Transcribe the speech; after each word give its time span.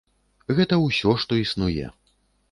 Гэта 0.59 0.79
ўсё 0.85 1.13
што 1.23 1.37
існуе. 1.41 1.91